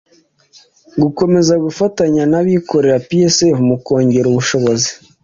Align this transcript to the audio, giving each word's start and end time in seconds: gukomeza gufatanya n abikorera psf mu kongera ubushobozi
gukomeza 1.01 1.53
gufatanya 1.65 2.23
n 2.31 2.33
abikorera 2.39 2.97
psf 3.09 3.39
mu 3.67 3.75
kongera 3.85 4.25
ubushobozi 4.29 4.89